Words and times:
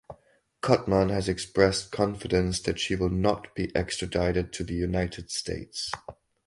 Kottmann 0.63 1.09
has 1.11 1.29
expressed 1.29 1.91
confidence 1.91 2.59
that 2.63 2.79
she 2.79 2.95
will 2.95 3.11
not 3.11 3.53
be 3.53 3.71
extradited 3.75 4.51
to 4.53 4.63
the 4.63 4.73
United 4.73 5.29
States. 5.29 5.91